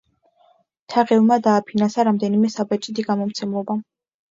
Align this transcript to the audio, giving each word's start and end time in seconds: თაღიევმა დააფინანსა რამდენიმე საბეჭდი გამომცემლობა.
თაღიევმა 0.93 1.37
დააფინანსა 1.49 2.07
რამდენიმე 2.09 2.53
საბეჭდი 2.57 3.09
გამომცემლობა. 3.13 3.81